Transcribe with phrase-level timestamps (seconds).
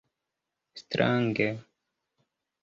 [0.81, 1.47] Strange?